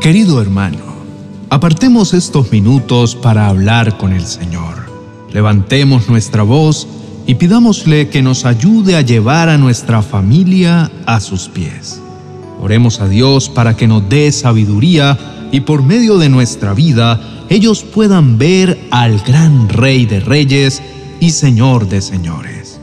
[0.00, 0.78] Querido hermano,
[1.50, 4.90] apartemos estos minutos para hablar con el Señor.
[5.32, 6.88] Levantemos nuestra voz
[7.26, 12.00] y pidámosle que nos ayude a llevar a nuestra familia a sus pies.
[12.60, 15.18] Oremos a Dios para que nos dé sabiduría
[15.52, 20.82] y por medio de nuestra vida ellos puedan ver al gran Rey de Reyes
[21.20, 22.80] y Señor de Señores.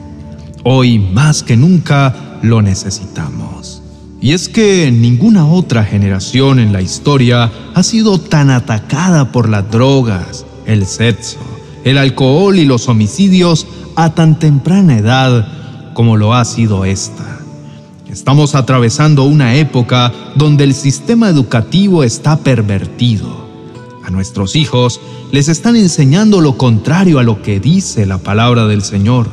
[0.63, 3.81] Hoy más que nunca lo necesitamos.
[4.19, 9.69] Y es que ninguna otra generación en la historia ha sido tan atacada por las
[9.69, 11.37] drogas, el sexo,
[11.83, 17.39] el alcohol y los homicidios a tan temprana edad como lo ha sido esta.
[18.09, 23.47] Estamos atravesando una época donde el sistema educativo está pervertido.
[24.03, 24.99] A nuestros hijos
[25.31, 29.27] les están enseñando lo contrario a lo que dice la palabra del Señor.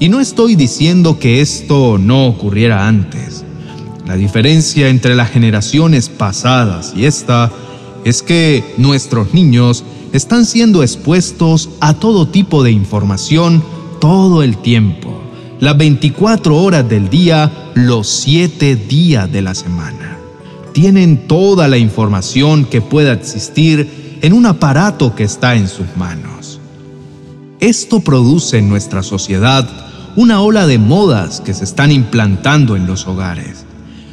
[0.00, 3.44] Y no estoy diciendo que esto no ocurriera antes.
[4.06, 7.50] La diferencia entre las generaciones pasadas y esta
[8.04, 13.62] es que nuestros niños están siendo expuestos a todo tipo de información
[14.00, 15.20] todo el tiempo,
[15.58, 20.16] las 24 horas del día, los 7 días de la semana.
[20.72, 26.60] Tienen toda la información que pueda existir en un aparato que está en sus manos.
[27.58, 29.87] Esto produce en nuestra sociedad
[30.18, 33.64] una ola de modas que se están implantando en los hogares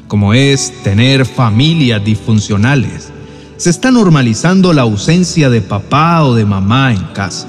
[0.07, 3.09] como es tener familias disfuncionales.
[3.57, 7.47] Se está normalizando la ausencia de papá o de mamá en casa.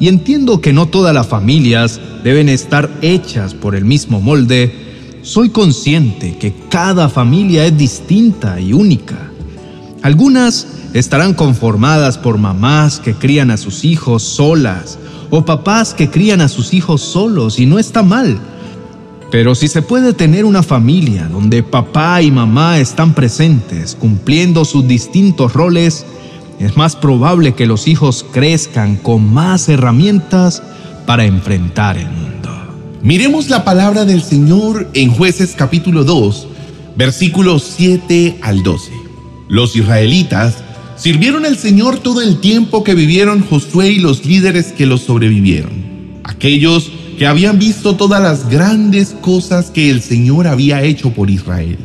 [0.00, 4.74] Y entiendo que no todas las familias deben estar hechas por el mismo molde.
[5.20, 9.30] Soy consciente que cada familia es distinta y única.
[10.00, 14.98] Algunas estarán conformadas por mamás que crían a sus hijos solas
[15.30, 18.38] o papás que crían a sus hijos solos y no está mal
[19.30, 24.86] pero si se puede tener una familia donde papá y mamá están presentes cumpliendo sus
[24.86, 26.06] distintos roles,
[26.60, 30.62] es más probable que los hijos crezcan con más herramientas
[31.06, 32.50] para enfrentar el mundo.
[33.02, 36.48] Miremos la palabra del Señor en jueces capítulo 2,
[36.96, 38.92] versículos 7 al 12.
[39.48, 40.62] Los israelitas
[40.96, 45.72] sirvieron al Señor todo el tiempo que vivieron Josué y los líderes que los sobrevivieron.
[46.24, 51.78] Aquellos que habían visto todas las grandes cosas que el Señor había hecho por Israel.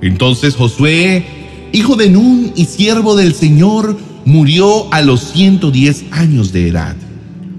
[0.00, 1.24] Entonces Josué,
[1.72, 6.96] hijo de Nun y siervo del Señor, murió a los 110 años de edad.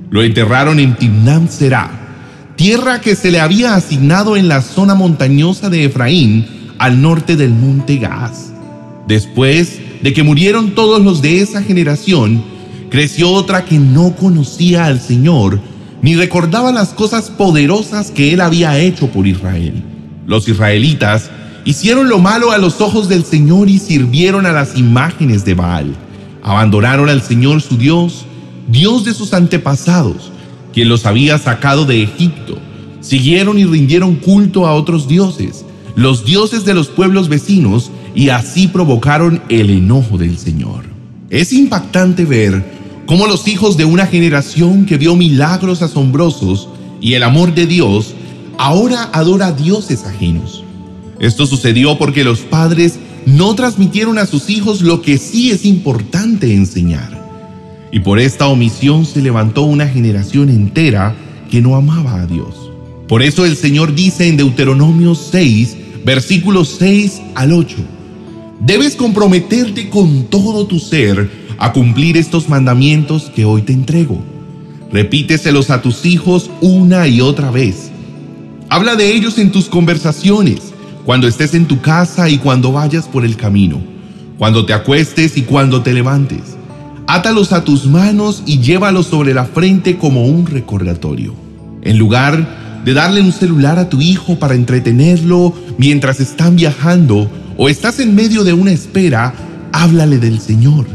[0.10, 1.90] Lo enterraron en Timnam Será,
[2.56, 6.46] tierra que se le había asignado en la zona montañosa de Efraín,
[6.78, 8.52] al norte del monte Gaz.
[9.08, 12.44] Después de que murieron todos los de esa generación,
[12.90, 15.60] creció otra que no conocía al Señor,
[16.02, 19.84] ni recordaba las cosas poderosas que él había hecho por Israel.
[20.26, 21.30] Los israelitas
[21.66, 25.96] hicieron lo malo a los ojos del Señor y sirvieron a las imágenes de Baal.
[26.42, 28.26] Abandonaron al Señor su Dios,
[28.70, 30.32] Dios de sus antepasados,
[30.74, 32.58] quien los había sacado de Egipto.
[33.02, 38.68] Siguieron y rindieron culto a otros dioses, los dioses de los pueblos vecinos, y así
[38.68, 40.86] provocaron el enojo del Señor.
[41.30, 42.64] Es impactante ver
[43.06, 46.70] como los hijos de una generación que vio milagros asombrosos
[47.02, 48.14] y el amor de Dios,
[48.58, 50.64] ahora adora a dioses ajenos.
[51.20, 56.54] Esto sucedió porque los padres no transmitieron a sus hijos lo que sí es importante
[56.54, 57.20] enseñar.
[57.92, 61.16] Y por esta omisión se levantó una generación entera
[61.50, 62.70] que no amaba a Dios.
[63.08, 67.76] Por eso el Señor dice en Deuteronomio 6, versículos 6 al 8,
[68.60, 74.22] debes comprometerte con todo tu ser a cumplir estos mandamientos que hoy te entrego.
[74.92, 77.92] Repíteselos a tus hijos una y otra vez.
[78.70, 80.74] Habla de ellos en tus conversaciones,
[81.06, 83.82] cuando estés en tu casa y cuando vayas por el camino,
[84.38, 86.58] cuando te acuestes y cuando te levantes.
[87.08, 91.34] Átalos a tus manos y llévalos sobre la frente como un recordatorio.
[91.82, 97.30] En lugar de darle un celular a tu hijo para entretenerlo mientras están viajando
[97.62, 99.34] o estás en medio de una espera,
[99.74, 100.88] háblale del Señor.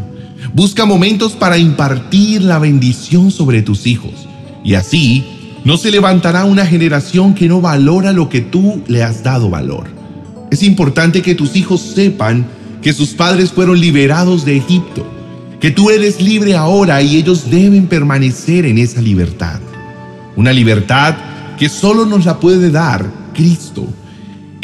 [0.54, 4.26] Busca momentos para impartir la bendición sobre tus hijos.
[4.64, 5.26] Y así
[5.62, 9.88] no se levantará una generación que no valora lo que tú le has dado valor.
[10.50, 12.46] Es importante que tus hijos sepan
[12.80, 15.06] que sus padres fueron liberados de Egipto,
[15.60, 19.60] que tú eres libre ahora y ellos deben permanecer en esa libertad.
[20.34, 21.14] Una libertad
[21.58, 23.86] que solo nos la puede dar Cristo,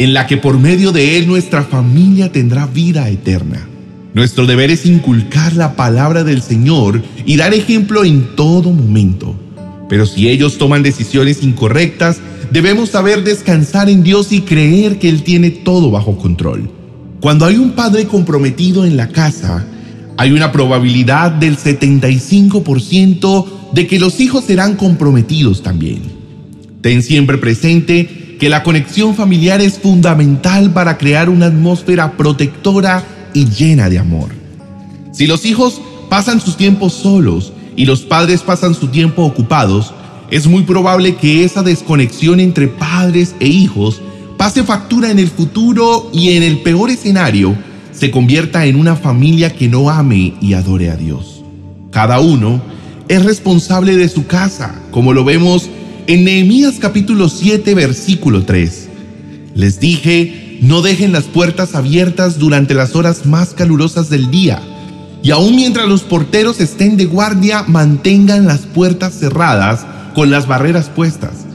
[0.00, 3.69] en la que por medio de Él nuestra familia tendrá vida eterna.
[4.14, 9.38] Nuestro deber es inculcar la palabra del Señor y dar ejemplo en todo momento.
[9.91, 12.19] Pero si ellos toman decisiones incorrectas,
[12.50, 16.70] debemos saber descansar en Dios y creer que Él tiene todo bajo control.
[17.20, 19.67] Cuando hay un padre comprometido en la casa,
[20.17, 26.00] hay una probabilidad del 75% de que los hijos serán comprometidos también.
[26.81, 33.04] Ten siempre presente que la conexión familiar es fundamental para crear una atmósfera protectora
[33.34, 34.31] y llena de amor.
[35.12, 39.92] Si los hijos pasan sus tiempos solos y los padres pasan su tiempo ocupados,
[40.31, 44.00] es muy probable que esa desconexión entre padres e hijos
[44.38, 47.54] pase factura en el futuro y en el peor escenario
[47.92, 51.42] se convierta en una familia que no ame y adore a Dios.
[51.90, 52.62] Cada uno
[53.08, 55.69] es responsable de su casa, como lo vemos
[56.12, 58.88] en Nehemías capítulo 7 versículo 3.
[59.54, 64.60] Les dije, no dejen las puertas abiertas durante las horas más calurosas del día,
[65.22, 70.88] y aun mientras los porteros estén de guardia, mantengan las puertas cerradas con las barreras
[70.88, 71.46] puestas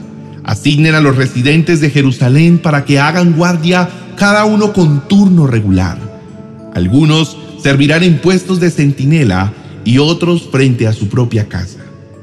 [0.42, 5.98] Asignen a los residentes de Jerusalén para que hagan guardia cada uno con turno regular.
[6.72, 9.52] Algunos servirán en puestos de centinela
[9.84, 11.80] y otros frente a su propia casa.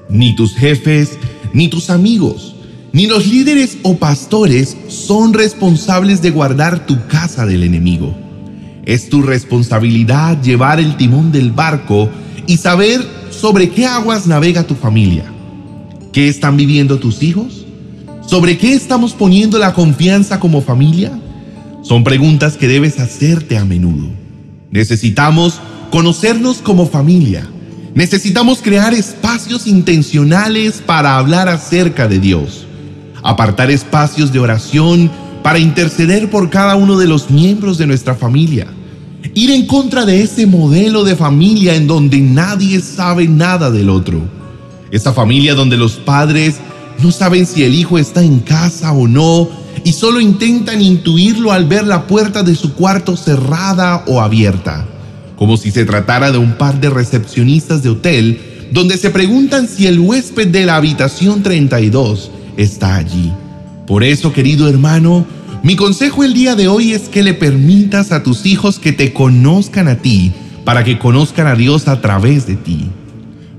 [0.10, 1.18] Ni tus jefes,
[1.54, 2.56] ni tus amigos,
[2.92, 8.16] ni los líderes o pastores son responsables de guardar tu casa del enemigo.
[8.86, 12.10] Es tu responsabilidad llevar el timón del barco
[12.46, 15.26] y saber sobre qué aguas navega tu familia.
[16.12, 17.66] ¿Qué están viviendo tus hijos?
[18.28, 21.12] ¿Sobre qué estamos poniendo la confianza como familia?
[21.82, 24.08] Son preguntas que debes hacerte a menudo.
[24.72, 25.60] Necesitamos
[25.92, 27.48] conocernos como familia.
[27.96, 32.66] Necesitamos crear espacios intencionales para hablar acerca de Dios.
[33.22, 35.12] Apartar espacios de oración
[35.44, 38.68] para interceder por cada uno de los miembros de nuestra familia.
[39.36, 44.22] Ir en contra de ese modelo de familia en donde nadie sabe nada del otro.
[44.90, 46.56] Esa familia donde los padres
[47.02, 49.50] no saben si el hijo está en casa o no
[49.84, 54.88] y solo intentan intuirlo al ver la puerta de su cuarto cerrada o abierta,
[55.44, 58.40] como si se tratara de un par de recepcionistas de hotel
[58.72, 63.30] donde se preguntan si el huésped de la habitación 32 está allí.
[63.86, 65.26] Por eso, querido hermano,
[65.62, 69.12] mi consejo el día de hoy es que le permitas a tus hijos que te
[69.12, 70.32] conozcan a ti
[70.64, 72.86] para que conozcan a Dios a través de ti.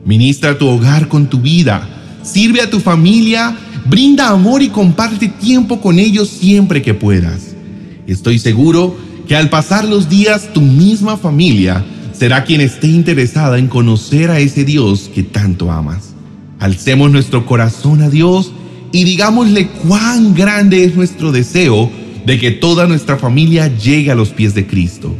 [0.07, 1.87] Ministra tu hogar con tu vida
[2.23, 3.55] sirve a tu familia,
[3.85, 7.55] brinda amor y comparte tiempo con ellos siempre que puedas.
[8.07, 13.69] Estoy seguro que al pasar los días tu misma familia será quien esté interesada en
[13.69, 16.15] conocer a ese Dios que tanto amas.
[16.61, 18.53] Alcemos nuestro corazón a Dios
[18.93, 21.91] y digámosle cuán grande es nuestro deseo
[22.25, 25.15] de que toda nuestra familia llegue a los pies de Cristo.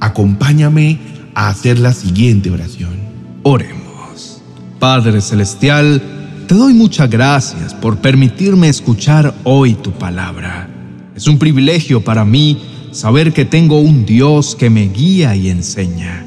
[0.00, 0.98] Acompáñame
[1.34, 2.94] a hacer la siguiente oración.
[3.42, 4.42] Oremos.
[4.78, 6.02] Padre Celestial,
[6.48, 10.68] te doy muchas gracias por permitirme escuchar hoy tu palabra.
[11.14, 12.58] Es un privilegio para mí
[12.92, 16.26] saber que tengo un Dios que me guía y enseña.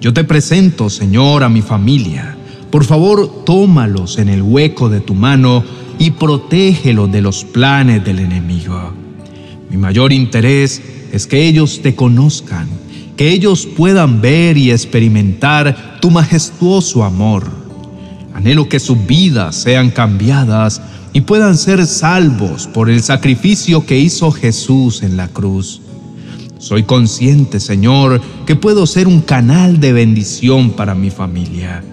[0.00, 2.36] Yo te presento, Señor, a mi familia.
[2.70, 5.64] Por favor, tómalos en el hueco de tu mano
[5.98, 8.92] y protégelos de los planes del enemigo.
[9.70, 10.82] Mi mayor interés
[11.12, 12.68] es que ellos te conozcan,
[13.16, 17.64] que ellos puedan ver y experimentar tu majestuoso amor
[18.34, 20.82] Anhelo que sus vidas sean cambiadas
[21.12, 25.80] y puedan ser salvos por el sacrificio que hizo Jesús en la cruz.
[26.64, 31.84] Soy consciente, Señor, que puedo ser un canal de bendición para mi familia,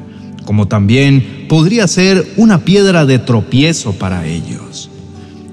[0.45, 4.89] como también podría ser una piedra de tropiezo para ellos.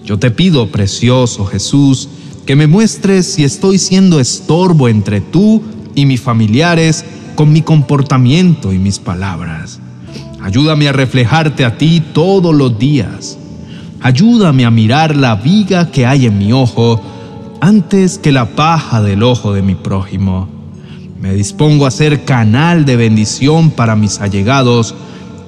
[0.04, 2.08] Yo te pido, precioso Jesús,
[2.46, 5.64] que me muestres si estoy siendo estorbo entre tú
[5.96, 9.80] y mis familiares con mi comportamiento y mis palabras.
[10.40, 13.36] Ayúdame a reflejarte a ti todos los días.
[14.00, 17.02] Ayúdame a mirar la viga que hay en mi ojo
[17.60, 20.48] antes que la paja del ojo de mi prójimo.
[21.20, 24.94] Me dispongo a ser canal de bendición para mis allegados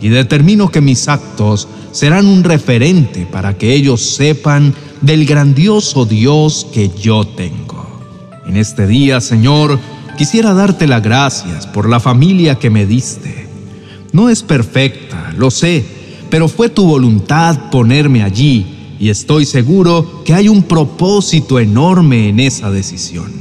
[0.00, 6.66] y determino que mis actos serán un referente para que ellos sepan del grandioso Dios
[6.72, 7.86] que yo tengo.
[8.46, 9.78] En este día, Señor,
[10.18, 13.40] quisiera darte las gracias por la familia que me diste
[14.12, 15.84] no es perfecta, lo sé,
[16.30, 22.38] pero fue tu voluntad ponerme allí y estoy seguro que hay un propósito enorme en
[22.38, 23.32] esa decisión.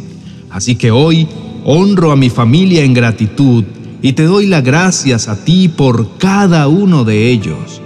[0.49, 1.27] Así que hoy
[1.65, 3.65] honro a mi familia en gratitud
[4.01, 7.81] y te doy las gracias a ti por cada uno de ellos,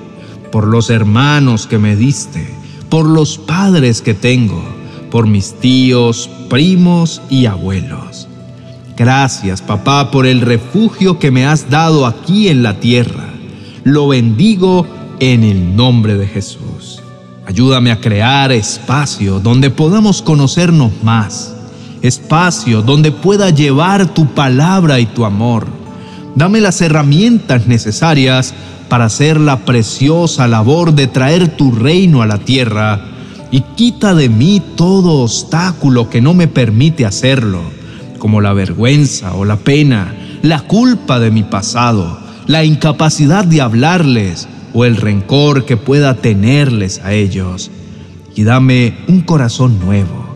[0.51, 2.47] por los hermanos que me diste,
[2.89, 4.63] por los padres que tengo,
[5.09, 8.27] por mis tíos, primos y abuelos.
[8.95, 13.33] Gracias, papá, por el refugio que me has dado aquí en la tierra.
[13.83, 14.85] Lo bendigo
[15.19, 16.72] en el nombre de Jesús.
[17.45, 21.53] Ayúdame a crear espacio donde podamos conocernos más,
[22.01, 25.67] espacio donde pueda llevar tu palabra y tu amor.
[26.35, 28.53] Dame las herramientas necesarias
[28.87, 33.09] para hacer la preciosa labor de traer tu reino a la tierra
[33.51, 37.61] y quita de mí todo obstáculo que no me permite hacerlo,
[38.19, 44.47] como la vergüenza o la pena, la culpa de mi pasado, la incapacidad de hablarles
[44.73, 47.71] o el rencor que pueda tenerles a ellos.
[48.35, 50.35] Y dame un corazón nuevo,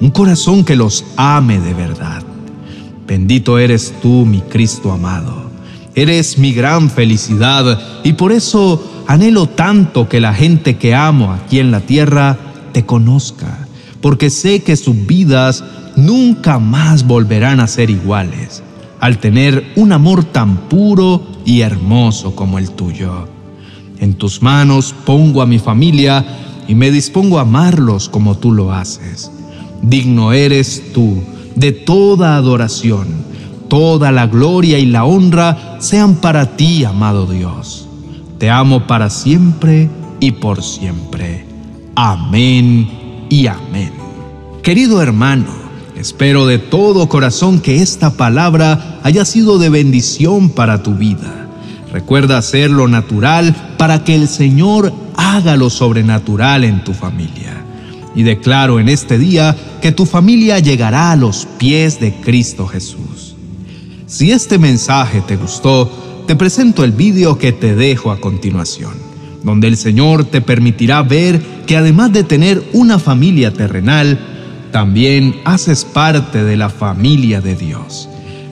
[0.00, 2.22] un corazón que los ame de verdad.
[3.06, 5.50] Bendito eres tú, mi Cristo amado.
[5.94, 11.58] Eres mi gran felicidad y por eso anhelo tanto que la gente que amo aquí
[11.58, 12.38] en la tierra
[12.72, 13.66] te conozca,
[14.00, 15.64] porque sé que sus vidas
[15.96, 18.62] nunca más volverán a ser iguales
[19.00, 23.39] al tener un amor tan puro y hermoso como el tuyo.
[24.00, 26.24] En tus manos pongo a mi familia
[26.66, 29.30] y me dispongo a amarlos como tú lo haces.
[29.82, 31.22] Digno eres tú
[31.54, 33.08] de toda adoración,
[33.68, 37.86] toda la gloria y la honra sean para ti, amado Dios.
[38.38, 41.44] Te amo para siempre y por siempre.
[41.94, 43.92] Amén y amén.
[44.62, 45.52] Querido hermano,
[45.94, 51.39] espero de todo corazón que esta palabra haya sido de bendición para tu vida.
[51.92, 57.64] Recuerda hacer lo natural para que el Señor haga lo sobrenatural en tu familia.
[58.14, 63.34] Y declaro en este día que tu familia llegará a los pies de Cristo Jesús.
[64.06, 65.90] Si este mensaje te gustó,
[66.26, 68.94] te presento el vídeo que te dejo a continuación,
[69.42, 74.18] donde el Señor te permitirá ver que además de tener una familia terrenal,
[74.72, 78.08] también haces parte de la familia de Dios.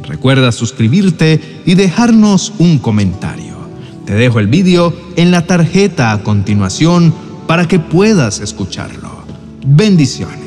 [0.09, 3.57] Recuerda suscribirte y dejarnos un comentario.
[4.07, 7.13] Te dejo el vídeo en la tarjeta a continuación
[7.47, 9.11] para que puedas escucharlo.
[9.67, 10.38] Bendiciones.